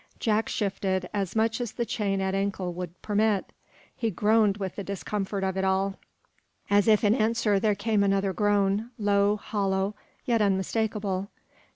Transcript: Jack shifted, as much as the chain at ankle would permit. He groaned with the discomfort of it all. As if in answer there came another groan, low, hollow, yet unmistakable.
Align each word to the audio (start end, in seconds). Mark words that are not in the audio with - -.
Jack 0.19 0.49
shifted, 0.49 1.07
as 1.13 1.35
much 1.35 1.61
as 1.61 1.73
the 1.73 1.85
chain 1.85 2.21
at 2.21 2.33
ankle 2.33 2.73
would 2.73 2.99
permit. 3.03 3.51
He 3.95 4.09
groaned 4.09 4.57
with 4.57 4.75
the 4.75 4.83
discomfort 4.83 5.43
of 5.43 5.57
it 5.57 5.63
all. 5.63 5.93
As 6.71 6.87
if 6.87 7.03
in 7.03 7.13
answer 7.13 7.59
there 7.59 7.75
came 7.75 8.01
another 8.01 8.33
groan, 8.33 8.89
low, 8.97 9.35
hollow, 9.35 9.93
yet 10.25 10.41
unmistakable. 10.41 11.29